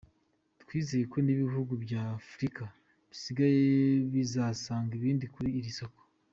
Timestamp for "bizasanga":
4.11-4.91